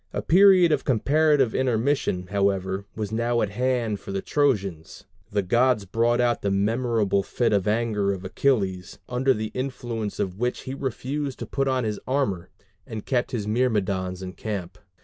[0.13, 5.03] A period of comparative intermission, however, was now at hand for the Trojans.
[5.29, 10.39] The gods brought about the memorable fit of anger of Achilles, under the influence of
[10.39, 12.49] which he refused to put on his armor,
[12.87, 14.79] and kept his Myrmidons in camp.